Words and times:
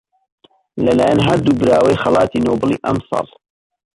لەلایەن 0.85 1.19
هەردوو 1.27 1.57
براوەی 1.59 2.01
خەڵاتی 2.03 2.43
نۆبڵی 2.45 2.81
ئەمساڵ 2.85 3.27